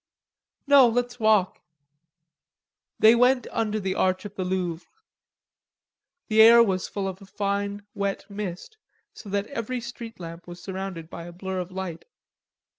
[0.65, 1.59] "No; let's walk."
[2.97, 4.89] They went under the arch of the Louvre.
[6.27, 8.77] The air was full of a fine wet mist,
[9.13, 12.05] so that every street lamp was surrounded by a blur of light.